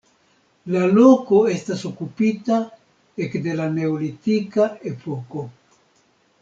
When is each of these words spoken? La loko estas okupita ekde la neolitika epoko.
La 0.75 0.79
loko 0.93 1.41
estas 1.55 1.83
okupita 1.91 2.57
ekde 3.27 3.55
la 3.61 3.71
neolitika 3.77 4.69
epoko. 4.95 5.49